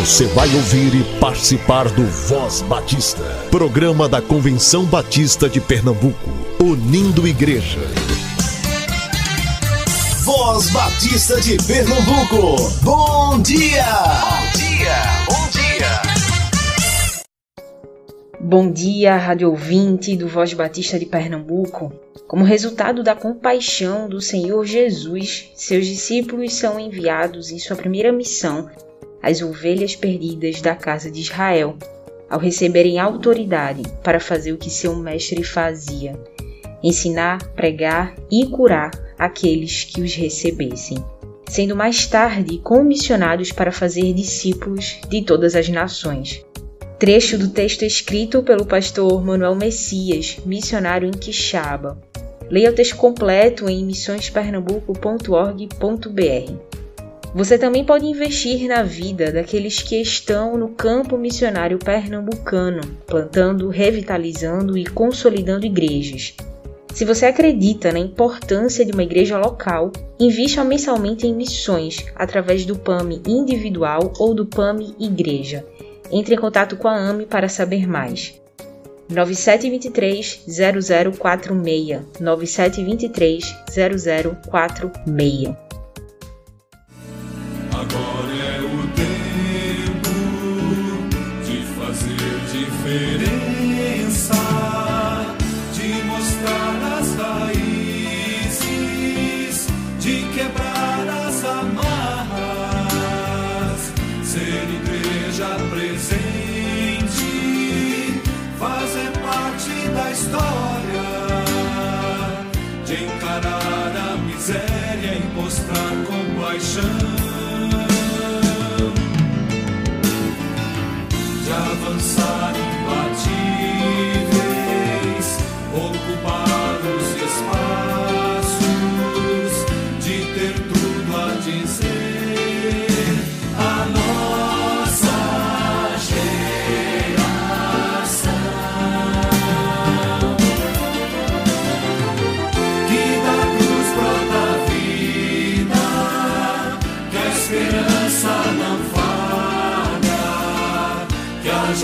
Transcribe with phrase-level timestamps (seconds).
[0.00, 6.30] Você vai ouvir e participar do Voz Batista, programa da Convenção Batista de Pernambuco,
[6.60, 7.78] unindo igreja.
[10.24, 13.84] Voz Batista de Pernambuco, bom dia!
[14.20, 14.96] Bom dia,
[15.28, 16.02] bom dia!
[18.40, 21.92] Bom dia, rádio ouvinte do Voz Batista de Pernambuco.
[22.26, 28.68] Como resultado da compaixão do Senhor Jesus, seus discípulos são enviados em sua primeira missão
[29.24, 31.78] as ovelhas perdidas da casa de Israel,
[32.28, 36.12] ao receberem autoridade para fazer o que seu mestre fazia:
[36.82, 41.02] ensinar, pregar e curar aqueles que os recebessem,
[41.48, 46.44] sendo mais tarde comissionados para fazer discípulos de todas as nações.
[46.98, 51.98] Trecho do texto escrito pelo pastor Manuel Messias, missionário em Quixaba.
[52.50, 56.73] Leia o texto completo em missõespernambuco.org.br.
[57.34, 64.78] Você também pode investir na vida daqueles que estão no campo missionário pernambucano, plantando, revitalizando
[64.78, 66.36] e consolidando igrejas.
[66.92, 72.78] Se você acredita na importância de uma igreja local, invista mensalmente em missões através do
[72.78, 75.66] PAMI individual ou do PAMI Igreja.
[76.12, 78.40] Entre em contato com a AME para saber mais.
[79.08, 85.63] 9723 0046 9723 0046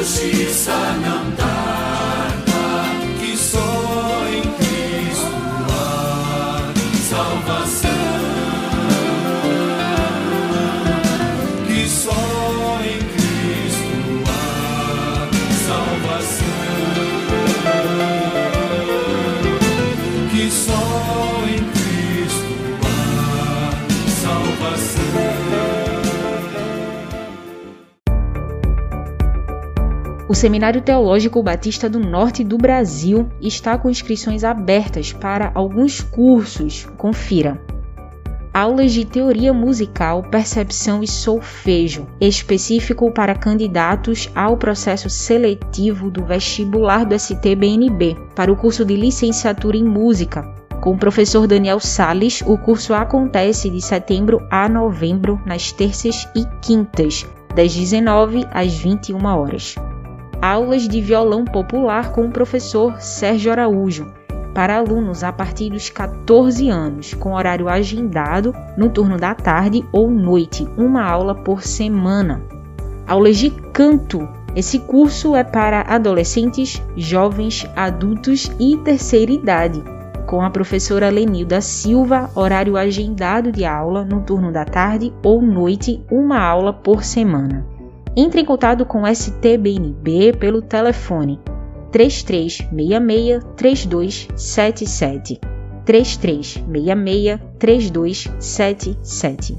[0.00, 0.72] justiça
[1.02, 1.29] não
[30.40, 36.88] Seminário Teológico Batista do Norte do Brasil está com inscrições abertas para alguns cursos.
[36.96, 37.60] Confira.
[38.50, 47.04] Aulas de teoria musical, percepção e solfejo, específico para candidatos ao processo seletivo do vestibular
[47.04, 50.42] do STBNB, para o curso de licenciatura em música.
[50.80, 56.46] Com o professor Daniel Sales, o curso acontece de setembro a novembro, nas terças e
[56.62, 59.74] quintas, das 19 às 21 horas
[60.40, 64.06] aulas de violão popular com o professor Sérgio Araújo,
[64.54, 70.10] para alunos a partir dos 14 anos, com horário agendado no turno da tarde ou
[70.10, 72.42] noite, uma aula por semana.
[73.06, 74.28] Aulas de canto.
[74.56, 79.80] Esse curso é para adolescentes, jovens, adultos e terceira idade,
[80.26, 86.04] com a professora Lenilda Silva, horário agendado de aula no turno da tarde ou noite,
[86.10, 87.64] uma aula por semana.
[88.16, 91.38] Entre em contato com o STBNB pelo telefone
[91.92, 95.40] 3366 3277
[95.84, 99.58] 3366 3277.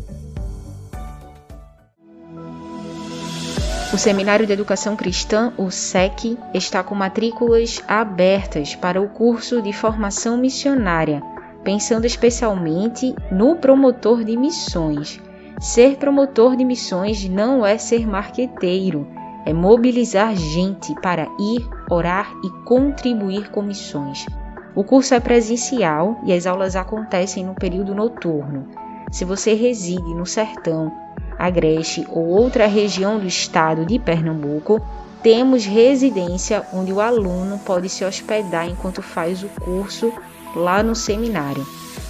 [3.94, 9.74] O Seminário de Educação Cristã, o SEC, está com matrículas abertas para o curso de
[9.74, 11.22] formação missionária,
[11.62, 15.20] pensando especialmente no promotor de missões
[15.62, 19.08] Ser promotor de missões não é ser marqueteiro,
[19.46, 24.26] é mobilizar gente para ir, orar e contribuir com missões.
[24.74, 28.70] O curso é presencial e as aulas acontecem no período noturno.
[29.12, 30.92] Se você reside no Sertão,
[31.38, 34.82] Agreste ou outra região do estado de Pernambuco,
[35.22, 40.12] temos residência onde o aluno pode se hospedar enquanto faz o curso
[40.56, 41.64] lá no seminário.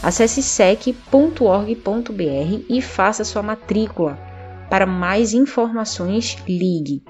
[0.04, 0.96] Acesse sec.org.br
[2.68, 4.18] e faça sua matrícula.
[4.70, 7.02] Para mais informações, ligue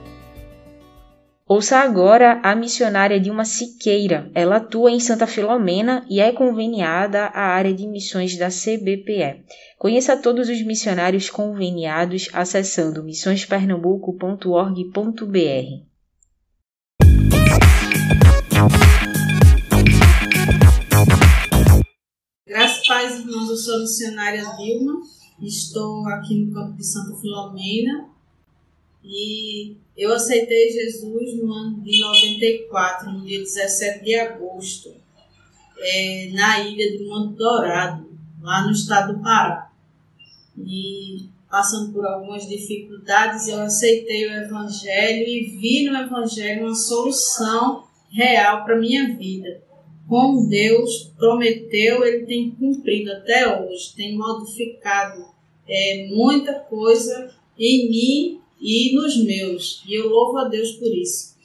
[1.50, 4.30] Ouça agora a missionária Dilma Siqueira.
[4.36, 9.46] Ela atua em Santa Filomena e é conveniada à área de missões da CBPE.
[9.80, 15.86] Conheça todos os missionários conveniados acessando missõespernambuco.org.br.
[22.46, 25.00] Graças a paz, irmãos, eu sou a missionária Dilma,
[25.42, 28.10] estou aqui no campo de Santa Filomena
[29.02, 34.94] e eu aceitei Jesus no ano de 94, no dia 17 de agosto,
[35.80, 38.08] é, na ilha de Monte Dourado,
[38.42, 39.72] lá no estado do Pará.
[40.56, 47.84] E passando por algumas dificuldades, eu aceitei o Evangelho e vi no Evangelho uma solução
[48.12, 49.64] real para minha vida.
[50.08, 55.26] Como Deus prometeu, Ele tem cumprido até hoje, tem modificado
[55.68, 59.84] é, muita coisa em mim e nos meus.
[59.88, 61.36] E eu louvo a Deus por isso.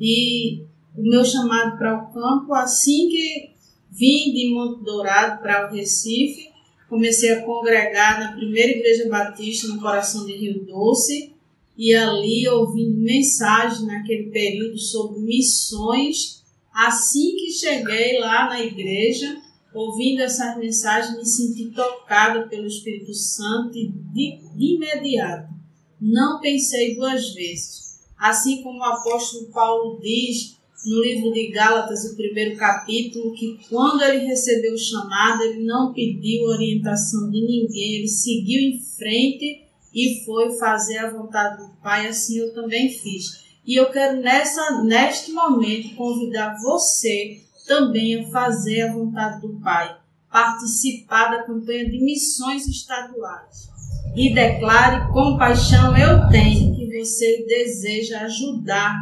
[0.00, 0.62] E
[0.96, 3.50] o meu chamado para o campo, assim que
[3.90, 6.48] vim de Monte Dourado para o Recife,
[6.88, 11.32] comecei a congregar na primeira igreja batista no coração de Rio Doce
[11.76, 16.44] e ali ouvindo mensagens naquele período sobre missões.
[16.72, 19.36] Assim que cheguei lá na igreja,
[19.74, 25.55] ouvindo essas mensagens, me senti tocada pelo Espírito Santo de, de imediato
[26.00, 28.00] não pensei duas vezes.
[28.18, 34.02] Assim como o apóstolo Paulo diz no livro de Gálatas, o primeiro capítulo, que quando
[34.02, 40.22] ele recebeu o chamado, ele não pediu orientação de ninguém, ele seguiu em frente e
[40.24, 43.44] foi fazer a vontade do Pai, assim eu também fiz.
[43.66, 49.96] E eu quero nessa, neste momento convidar você também a fazer a vontade do Pai,
[50.30, 53.75] participar da campanha de missões estaduais
[54.14, 58.94] e declare compaixão eu tenho, que você deseja ajudar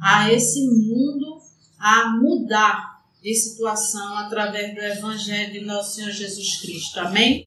[0.00, 1.38] a esse mundo
[1.78, 2.92] a mudar
[3.22, 7.00] de situação através do Evangelho de nosso Senhor Jesus Cristo.
[7.00, 7.44] Amém?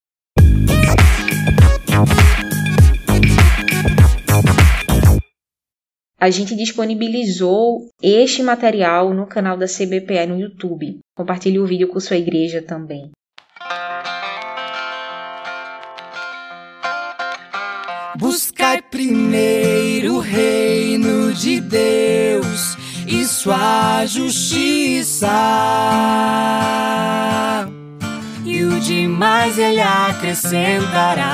[6.17, 10.99] A gente disponibilizou este material no canal da CBPE no YouTube.
[11.15, 13.11] Compartilhe o vídeo com sua igreja também.
[18.17, 25.27] Buscai primeiro o reino de Deus e sua justiça,
[28.45, 31.25] e o demais ele acrescentará.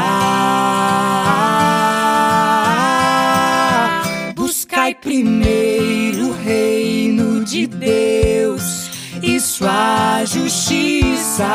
[4.34, 8.90] Buscai primeiro o reino de Deus
[9.22, 11.46] e sua justiça.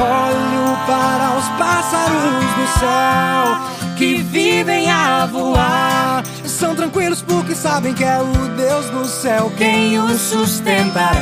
[0.00, 6.24] Olho para os pássaros do céu que vivem a voar.
[6.44, 11.16] São tranquilos porque sabem que é o Deus do céu quem os sustentará.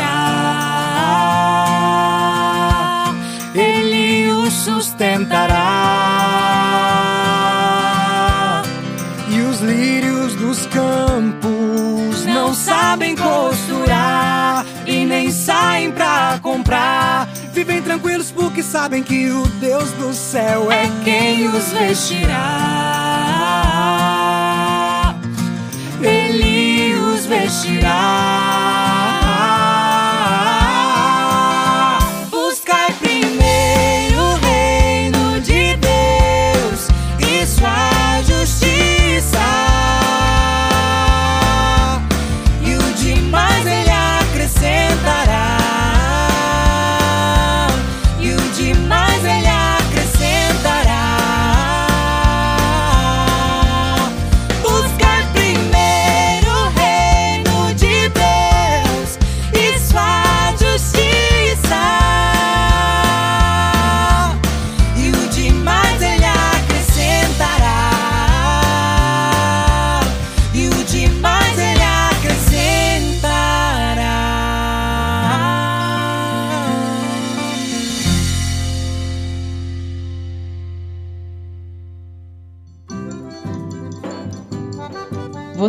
[3.54, 5.56] Ele os sustentará.
[9.30, 17.26] E os lírios dos campos não sabem costurar e nem saem pra comprar.
[17.86, 22.34] Tranquilos porque sabem que o Deus do céu é quem os vestirá.
[26.02, 28.95] Ele os vestirá.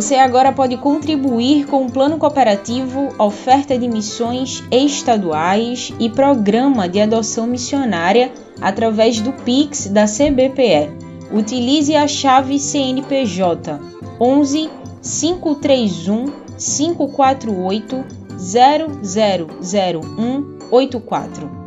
[0.08, 6.98] Você agora pode contribuir com o plano cooperativo, oferta de missões estaduais e programa de
[6.98, 10.88] adoção missionária através do Pix da CBPE.
[11.30, 13.78] Utilize a chave CNPJ
[14.18, 14.70] 11
[15.02, 18.02] 531 548
[19.60, 21.57] 000184.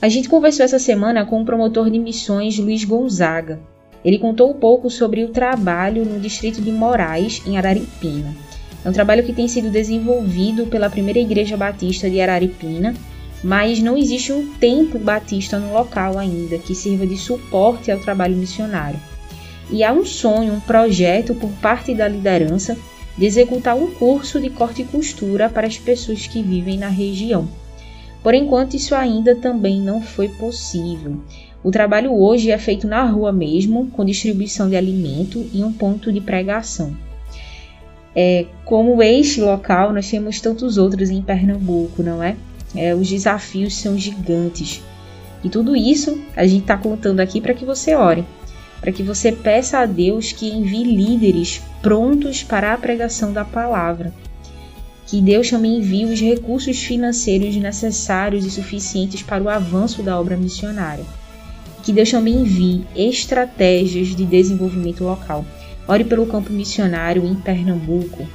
[0.00, 3.58] A gente conversou essa semana com o promotor de missões Luiz Gonzaga.
[4.04, 8.36] Ele contou um pouco sobre o trabalho no distrito de Moraes, em Araripina.
[8.84, 12.94] É um trabalho que tem sido desenvolvido pela primeira igreja batista de Araripina,
[13.42, 18.36] mas não existe um templo batista no local ainda que sirva de suporte ao trabalho
[18.36, 19.00] missionário.
[19.70, 22.76] E há um sonho, um projeto por parte da liderança
[23.16, 27.48] de executar um curso de corte e costura para as pessoas que vivem na região.
[28.26, 31.20] Por enquanto, isso ainda também não foi possível.
[31.62, 36.12] O trabalho hoje é feito na rua mesmo, com distribuição de alimento e um ponto
[36.12, 36.96] de pregação.
[38.16, 42.34] É, como este local, nós temos tantos outros em Pernambuco, não é?
[42.74, 44.82] é os desafios são gigantes.
[45.44, 48.24] E tudo isso a gente está contando aqui para que você ore,
[48.80, 54.12] para que você peça a Deus que envie líderes prontos para a pregação da palavra
[55.06, 60.36] que Deus também envie os recursos financeiros necessários e suficientes para o avanço da obra
[60.36, 61.04] missionária.
[61.84, 65.44] Que Deus também envie estratégias de desenvolvimento local.
[65.86, 68.26] Ore pelo campo missionário em Pernambuco.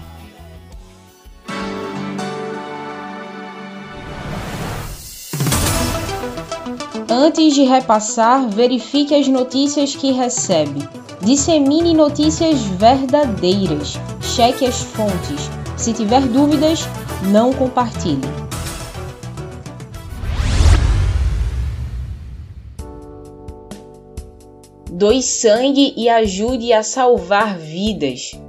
[7.09, 10.79] Antes de repassar, verifique as notícias que recebe.
[11.21, 13.99] Dissemine notícias verdadeiras.
[14.21, 15.60] Cheque as fontes.
[15.81, 16.81] Se tiver dúvidas,
[17.31, 18.21] não compartilhe.
[24.91, 28.39] Doe sangue e ajude a salvar vidas.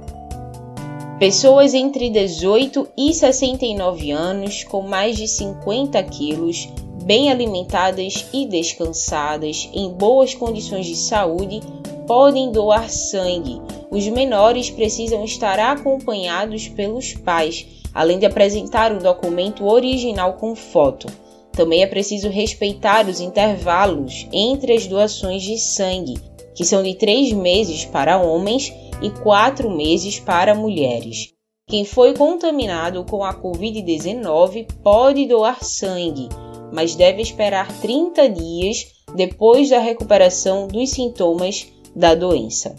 [1.17, 6.69] Pessoas entre 18 e 69 anos com mais de 50 quilos,
[7.03, 11.61] bem alimentadas e descansadas, em boas condições de saúde,
[12.07, 13.61] podem doar sangue.
[13.89, 21.07] Os menores precisam estar acompanhados pelos pais, além de apresentar o documento original com foto.
[21.51, 26.15] Também é preciso respeitar os intervalos entre as doações de sangue,
[26.55, 31.33] que são de três meses para homens e quatro meses para mulheres.
[31.67, 36.27] Quem foi contaminado com a Covid-19 pode doar sangue,
[36.73, 42.75] mas deve esperar 30 dias depois da recuperação dos sintomas da doença.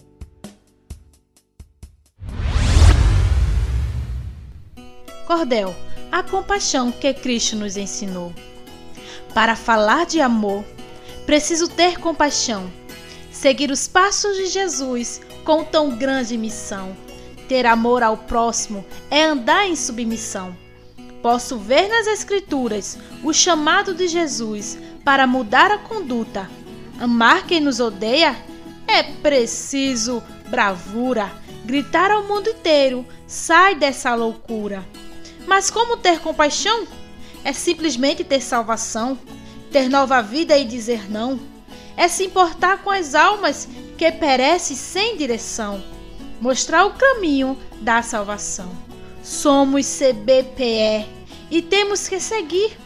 [5.26, 5.74] Cordel,
[6.12, 8.32] a compaixão que Cristo nos ensinou.
[9.32, 10.64] Para falar de amor,
[11.26, 12.70] preciso ter compaixão,
[13.32, 16.96] seguir os passos de Jesus com tão grande missão.
[17.48, 20.56] Ter amor ao próximo é andar em submissão.
[21.20, 26.48] Posso ver nas Escrituras o chamado de Jesus para mudar a conduta.
[27.00, 28.36] Amar quem nos odeia
[28.86, 31.32] é preciso bravura.
[31.64, 34.84] Gritar ao mundo inteiro: sai dessa loucura.
[35.46, 36.86] Mas como ter compaixão?
[37.44, 39.18] É simplesmente ter salvação,
[39.70, 41.38] ter nova vida e dizer não.
[41.96, 45.82] É se importar com as almas que perecem sem direção,
[46.40, 48.70] mostrar o caminho da salvação.
[49.22, 51.06] Somos CBPE
[51.50, 52.83] e temos que seguir.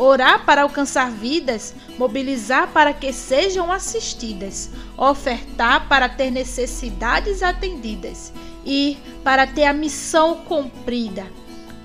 [0.00, 8.32] Orar para alcançar vidas, mobilizar para que sejam assistidas, ofertar para ter necessidades atendidas
[8.64, 11.26] e para ter a missão cumprida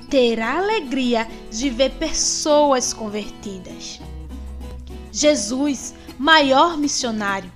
[0.09, 3.99] ter a alegria de ver pessoas convertidas.
[5.11, 7.51] Jesus, maior missionário,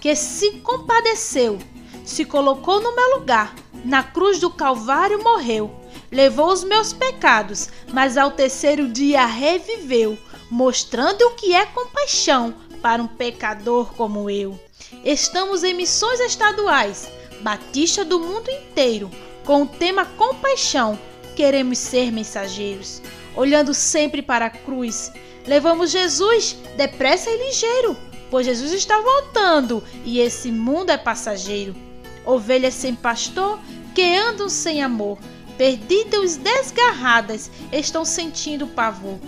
[0.00, 1.58] que se compadeceu,
[2.04, 5.70] se colocou no meu lugar, na cruz do Calvário morreu,
[6.10, 10.18] levou os meus pecados, mas ao terceiro dia reviveu,
[10.50, 14.58] mostrando o que é compaixão para um pecador como eu.
[15.04, 17.10] Estamos em missões estaduais,
[17.40, 19.10] Batista do mundo inteiro,
[19.44, 20.98] com o tema compaixão
[21.36, 23.02] queremos ser mensageiros,
[23.36, 25.12] olhando sempre para a cruz.
[25.46, 27.96] Levamos Jesus depressa e ligeiro,
[28.30, 31.76] pois Jesus está voltando e esse mundo é passageiro.
[32.24, 33.60] Ovelhas sem pastor
[33.94, 35.18] que andam sem amor,
[35.56, 39.18] perdidas desgarradas, estão sentindo pavor.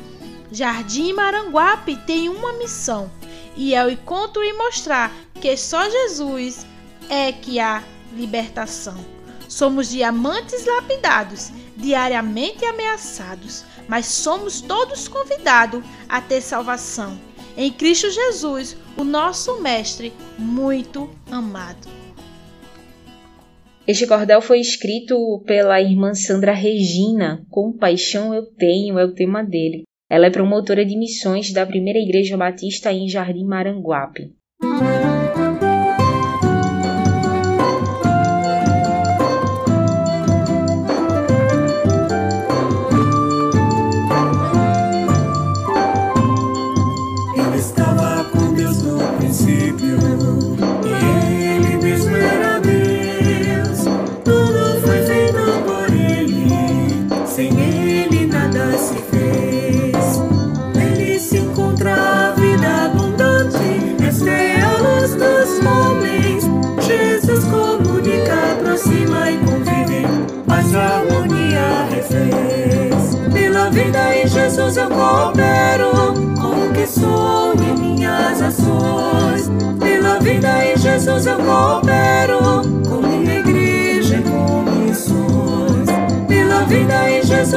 [0.51, 3.11] Jardim Maranguape tem uma missão
[3.57, 6.67] e é o encontro e mostrar que só Jesus
[7.09, 7.83] é que há
[8.15, 8.97] libertação.
[9.49, 17.19] Somos diamantes lapidados diariamente ameaçados, mas somos todos convidados a ter salvação
[17.59, 21.89] em Cristo Jesus, o nosso Mestre muito amado.
[23.89, 27.43] Este cordel foi escrito pela irmã Sandra Regina.
[27.49, 29.85] Compaixão eu tenho é o tema dele.
[30.11, 34.35] Ela é promotora de missões da Primeira Igreja Batista em Jardim Maranguape.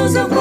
[0.01, 0.40] Jesus eu coopero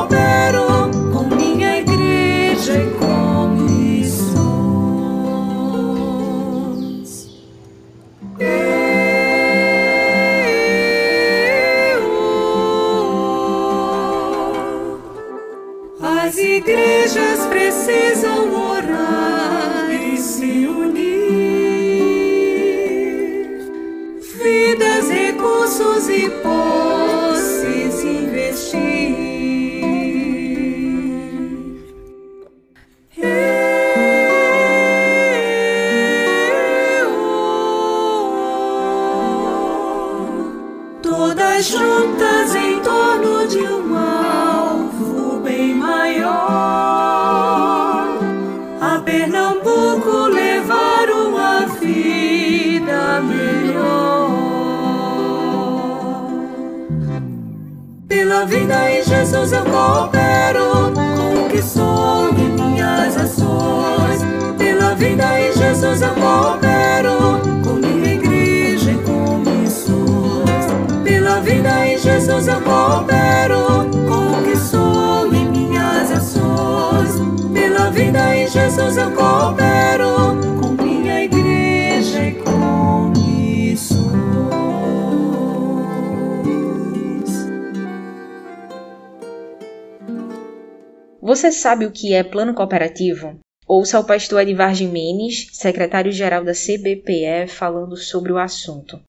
[91.33, 93.39] Você sabe o que é plano cooperativo?
[93.65, 98.99] Ouça o pastor Edivar Jimenez, secretário-geral da CBPE, falando sobre o assunto.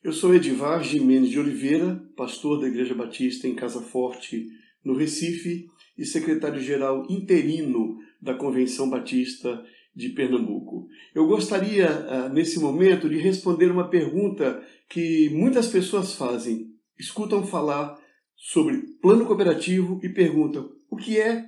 [0.00, 4.46] Eu sou Edivar Jimenez de Oliveira, pastor da Igreja Batista em Casa Forte,
[4.84, 5.66] no Recife,
[5.98, 9.60] e secretário-geral interino da Convenção Batista
[9.94, 10.88] de Pernambuco.
[11.14, 16.72] Eu gostaria, ah, nesse momento, de responder uma pergunta que muitas pessoas fazem.
[16.98, 17.98] Escutam falar
[18.36, 21.44] sobre plano cooperativo e perguntam: o que é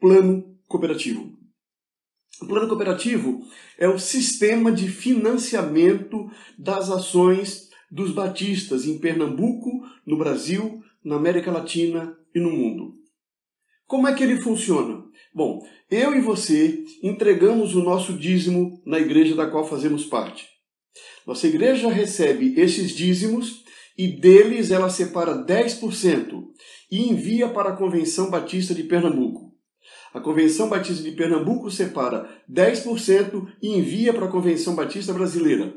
[0.00, 1.36] plano cooperativo?
[2.40, 3.44] O plano cooperativo
[3.76, 11.50] é o sistema de financiamento das ações dos batistas em Pernambuco, no Brasil, na América
[11.50, 12.94] Latina e no mundo.
[13.86, 15.02] Como é que ele funciona?
[15.34, 20.46] Bom, eu e você entregamos o nosso dízimo na igreja da qual fazemos parte.
[21.26, 23.64] Nossa igreja recebe esses dízimos
[23.96, 26.44] e deles ela separa 10%
[26.90, 29.52] e envia para a Convenção Batista de Pernambuco.
[30.12, 35.74] A Convenção Batista de Pernambuco separa 10% e envia para a Convenção Batista Brasileira.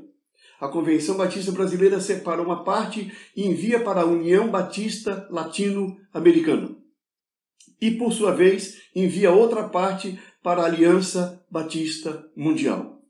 [0.60, 6.78] A Convenção Batista Brasileira separa uma parte e envia para a União Batista Latino-Americana.
[7.82, 13.01] E, por sua vez, envia outra parte para a Aliança Batista Mundial.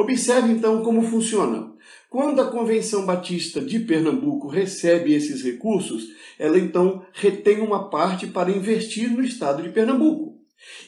[0.00, 1.74] Observe então como funciona.
[2.08, 6.08] Quando a Convenção Batista de Pernambuco recebe esses recursos,
[6.38, 10.38] ela então retém uma parte para investir no estado de Pernambuco.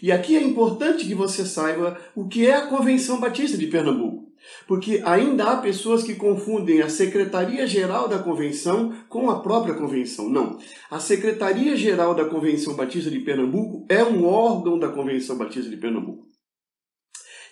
[0.01, 4.33] E aqui é importante que você saiba o que é a Convenção Batista de Pernambuco.
[4.67, 10.31] Porque ainda há pessoas que confundem a Secretaria-Geral da Convenção com a própria Convenção.
[10.31, 10.57] Não.
[10.91, 16.32] A Secretaria-Geral da Convenção Batista de Pernambuco é um órgão da Convenção Batista de Pernambuco.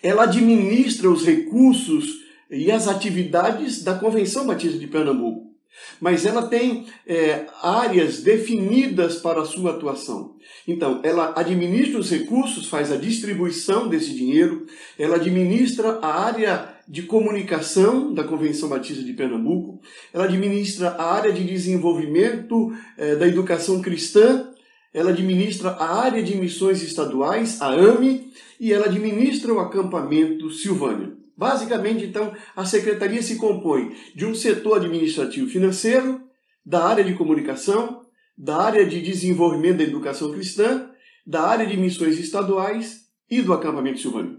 [0.01, 5.51] Ela administra os recursos e as atividades da Convenção Batista de Pernambuco.
[5.99, 10.35] Mas ela tem é, áreas definidas para a sua atuação.
[10.67, 14.65] Então, ela administra os recursos, faz a distribuição desse dinheiro,
[14.99, 19.79] ela administra a área de comunicação da Convenção Batista de Pernambuco,
[20.13, 24.49] ela administra a área de desenvolvimento eh, da educação cristã,
[24.93, 28.29] ela administra a área de missões estaduais, a AME,
[28.61, 31.17] e ela administra o acampamento Silvânia.
[31.35, 36.21] Basicamente, então, a secretaria se compõe de um setor administrativo financeiro,
[36.63, 38.05] da área de comunicação,
[38.37, 40.91] da área de desenvolvimento da educação cristã,
[41.25, 44.37] da área de missões estaduais e do acampamento Silvânia.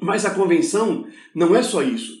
[0.00, 2.14] Mas a convenção não é só isso.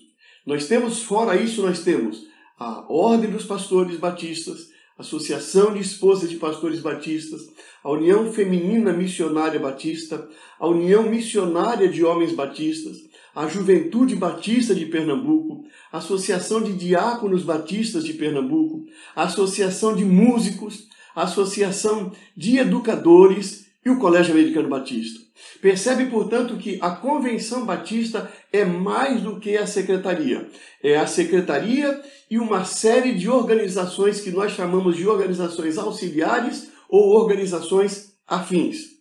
[0.46, 2.24] Nós temos, fora isso, nós temos
[2.56, 7.42] a Ordem dos Pastores Batistas, Associação de Esposas de Pastores Batistas,
[7.84, 10.26] a União Feminina Missionária Batista,
[10.58, 12.96] a União Missionária de Homens Batistas,
[13.34, 20.04] a Juventude Batista de Pernambuco, a Associação de Diáconos Batistas de Pernambuco, a Associação de
[20.04, 25.20] Músicos, a Associação de Educadores e o Colégio Americano Batista.
[25.62, 30.48] Percebe, portanto, que a Convenção Batista é mais do que a secretaria.
[30.82, 37.10] É a secretaria e uma série de organizações que nós chamamos de organizações auxiliares ou
[37.10, 38.96] organizações afins.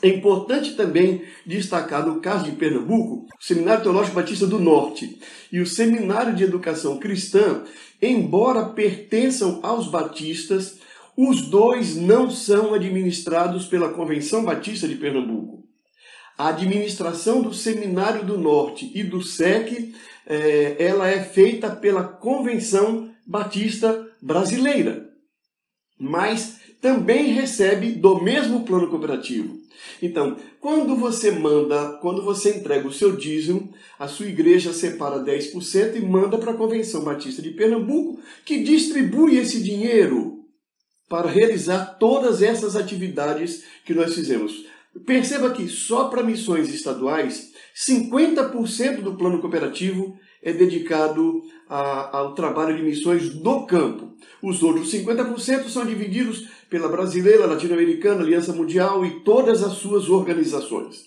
[0.00, 5.18] É importante também destacar, no caso de Pernambuco, o Seminário Teológico Batista do Norte
[5.52, 7.64] e o Seminário de Educação Cristã,
[8.00, 10.78] embora pertençam aos batistas,
[11.16, 15.64] os dois não são administrados pela Convenção Batista de Pernambuco.
[16.36, 19.94] A administração do Seminário do Norte e do SEC,
[20.26, 25.08] eh, ela é feita pela Convenção Batista brasileira,
[25.98, 29.56] mas também recebe do mesmo plano cooperativo.
[30.02, 35.96] Então, quando você manda, quando você entrega o seu dízimo, a sua igreja separa 10%
[35.96, 40.35] e manda para a Convenção Batista de Pernambuco, que distribui esse dinheiro
[41.08, 44.66] para realizar todas essas atividades que nós fizemos.
[45.04, 52.76] Perceba que só para missões estaduais, 50% do plano cooperativo é dedicado a, ao trabalho
[52.76, 54.14] de missões no campo.
[54.42, 61.04] Os outros 50% são divididos pela brasileira, latino-americana, Aliança Mundial e todas as suas organizações.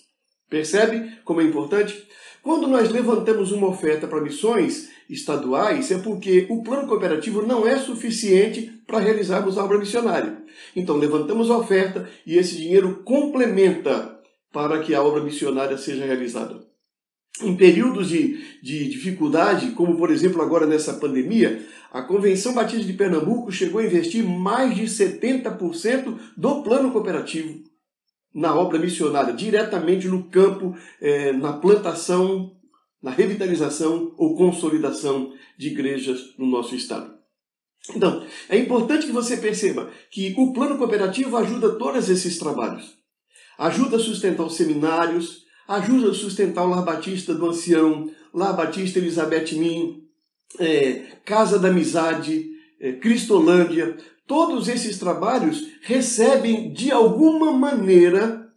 [0.48, 2.06] Percebe como é importante?
[2.42, 7.76] Quando nós levantamos uma oferta para missões estaduais, é porque o plano cooperativo não é
[7.76, 10.42] suficiente para realizarmos a obra missionária.
[10.74, 14.18] Então, levantamos a oferta e esse dinheiro complementa
[14.52, 16.60] para que a obra missionária seja realizada.
[17.42, 22.92] Em períodos de, de dificuldade, como por exemplo agora nessa pandemia, a Convenção Batista de
[22.92, 27.62] Pernambuco chegou a investir mais de 70% do plano cooperativo
[28.34, 32.52] na obra missionária, diretamente no campo, eh, na plantação,
[33.02, 37.20] na revitalização ou consolidação de igrejas no nosso estado.
[37.94, 42.98] Então, é importante que você perceba que o plano cooperativo ajuda todos esses trabalhos.
[43.58, 48.98] Ajuda a sustentar os seminários, ajuda a sustentar o Lar Batista do Ancião, Lar Batista
[48.98, 50.04] Elizabeth Min,
[50.58, 53.96] é, Casa da Amizade, é, Cristolândia.
[54.26, 58.48] Todos esses trabalhos recebem de alguma maneira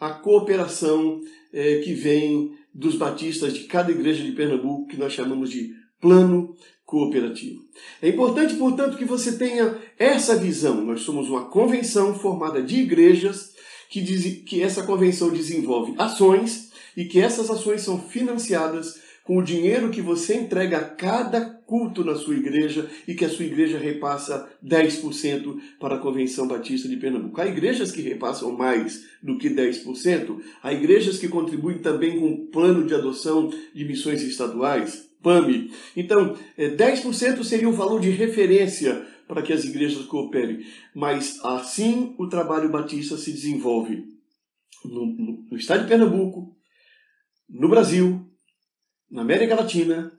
[0.00, 1.20] a cooperação
[1.52, 6.54] é, que vem dos batistas de cada igreja de Pernambuco, que nós chamamos de plano
[6.84, 7.60] cooperativo.
[8.00, 10.84] É importante, portanto, que você tenha essa visão.
[10.84, 13.52] Nós somos uma convenção formada de igrejas
[13.88, 19.42] que, diz, que essa convenção desenvolve ações e que essas ações são financiadas com o
[19.42, 23.78] dinheiro que você entrega a cada culto na sua igreja e que a sua igreja
[23.78, 27.40] repassa 10% para a Convenção Batista de Pernambuco.
[27.40, 32.46] Há igrejas que repassam mais do que 10%, há igrejas que contribuem também com o
[32.48, 35.70] plano de adoção de missões estaduais, PAMI.
[35.96, 42.14] Então, 10% é, seria o valor de referência para que as igrejas cooperem, mas assim
[42.18, 44.04] o trabalho batista se desenvolve
[44.84, 46.54] no, no, no estado de Pernambuco,
[47.48, 48.30] no Brasil,
[49.10, 50.12] na América Latina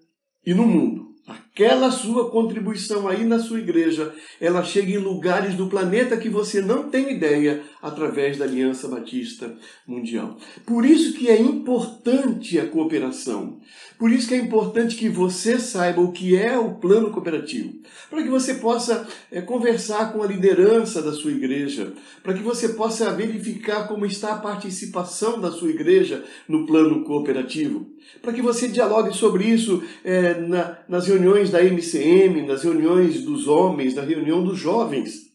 [0.44, 1.14] e no mundo.
[1.54, 4.12] Aquela sua contribuição aí na sua igreja,
[4.42, 9.56] ela chega em lugares do planeta que você não tem ideia através da Aliança Batista
[9.86, 10.36] Mundial.
[10.66, 13.60] Por isso que é importante a cooperação.
[14.00, 17.74] Por isso que é importante que você saiba o que é o plano cooperativo,
[18.10, 22.70] para que você possa é, conversar com a liderança da sua igreja, para que você
[22.70, 27.88] possa verificar como está a participação da sua igreja no plano cooperativo,
[28.22, 33.48] para que você dialogue sobre isso é, na, nas reuniões da MCM, nas reuniões dos
[33.48, 35.32] homens, na reunião dos jovens.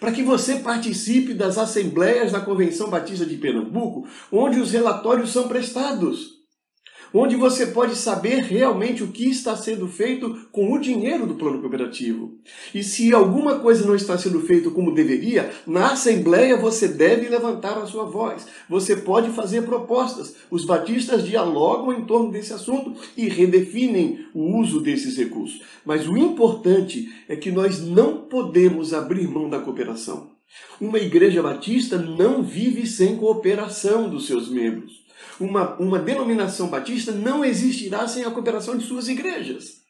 [0.00, 5.48] Para que você participe das assembleias da Convenção Batista de Pernambuco, onde os relatórios são
[5.48, 6.33] prestados
[7.14, 11.60] onde você pode saber realmente o que está sendo feito com o dinheiro do plano
[11.60, 12.36] cooperativo.
[12.74, 17.78] E se alguma coisa não está sendo feito como deveria, na assembleia você deve levantar
[17.78, 18.44] a sua voz.
[18.68, 20.34] Você pode fazer propostas.
[20.50, 25.62] Os batistas dialogam em torno desse assunto e redefinem o uso desses recursos.
[25.84, 30.34] Mas o importante é que nós não podemos abrir mão da cooperação.
[30.80, 35.03] Uma igreja batista não vive sem cooperação dos seus membros
[35.38, 39.82] uma, uma denominação batista não existirá sem a cooperação de suas igrejas.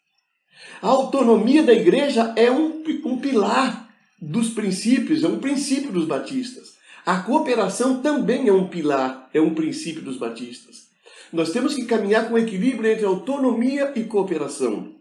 [0.81, 3.89] A autonomia da igreja é um, um pilar
[4.21, 6.75] dos princípios, é um princípio dos batistas.
[7.05, 10.89] A cooperação também é um pilar, é um princípio dos batistas.
[11.33, 14.95] Nós temos que caminhar com equilíbrio entre autonomia e cooperação.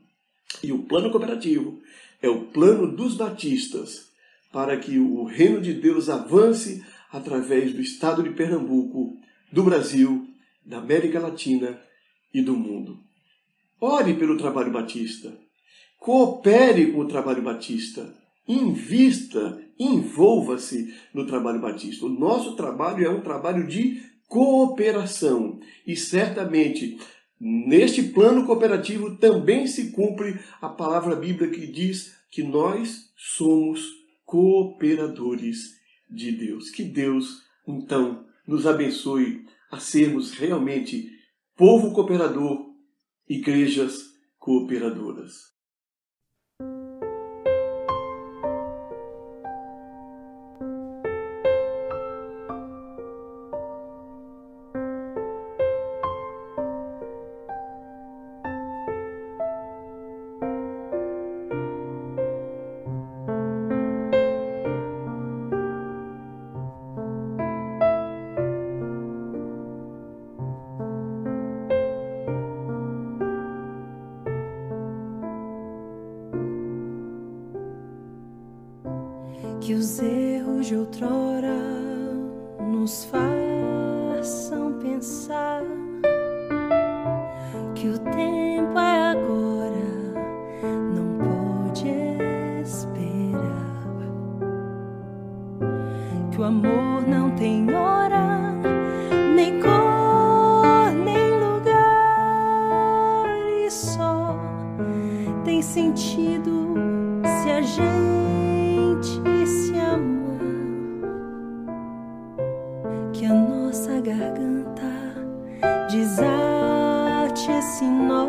[0.62, 1.80] E o plano cooperativo
[2.22, 4.08] é o plano dos batistas
[4.52, 9.17] para que o reino de Deus avance através do estado de Pernambuco,
[9.53, 10.27] do Brasil
[10.65, 11.79] da América Latina
[12.33, 12.99] e do mundo.
[13.79, 15.37] Ore pelo trabalho batista.
[15.99, 18.11] Coopere com o trabalho batista.
[18.47, 22.07] Invista, envolva-se no trabalho batista.
[22.07, 26.97] O nosso trabalho é um trabalho de cooperação e certamente
[27.39, 33.87] neste plano cooperativo também se cumpre a palavra bíblica que diz que nós somos
[34.25, 35.75] cooperadores
[36.09, 36.71] de Deus.
[36.71, 41.10] Que Deus, então, nos abençoe a sermos realmente
[41.56, 42.65] povo cooperador,
[43.27, 45.52] igrejas cooperadoras.
[97.07, 98.53] Não tem hora,
[99.35, 103.25] nem cor, nem lugar,
[103.65, 104.37] e só
[105.43, 106.73] tem sentido
[107.23, 110.39] se a gente se amar,
[113.11, 114.63] que a nossa garganta
[115.89, 118.27] desate esse nó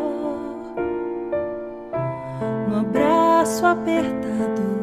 [2.67, 4.74] no abraço apertado,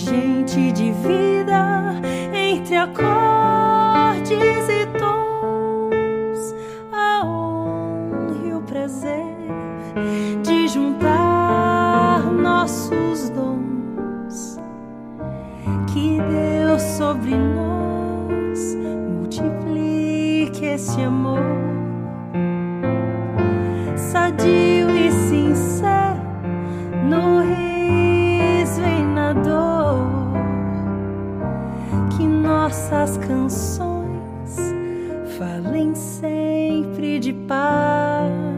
[0.00, 1.94] gente divida
[2.32, 6.54] entre acordes e tons.
[6.90, 9.36] A honra e o prazer
[10.42, 14.58] de juntar nossos dons.
[15.92, 17.59] Que Deus sobre nós
[32.70, 34.56] nossas canções.
[35.36, 38.49] Falem sempre de paz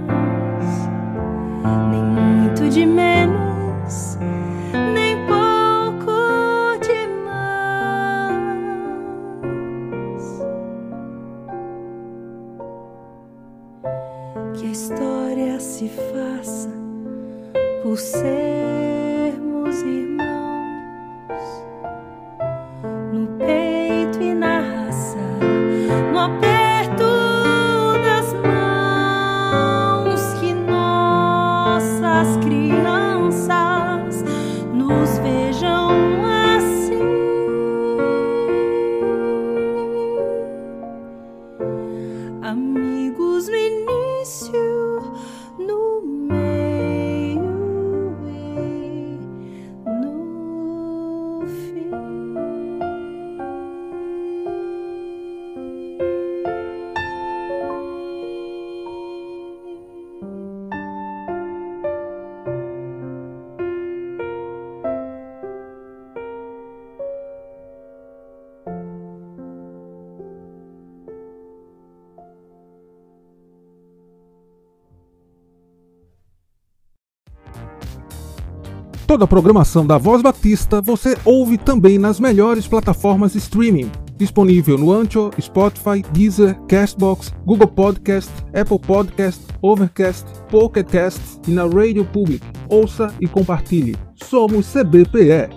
[79.13, 83.93] Toda a programação da Voz Batista você ouve também nas melhores plataformas streaming.
[84.17, 91.67] Disponível no Anchor, Spotify, Deezer, Castbox, Google Podcast, Apple Podcast, Overcast, Pocket Cast e na
[91.67, 92.43] Radio Public.
[92.71, 93.95] Ouça e compartilhe.
[94.15, 95.51] Somos CBPE.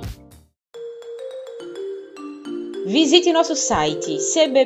[2.86, 4.66] Visite nosso site cbpe.org.br.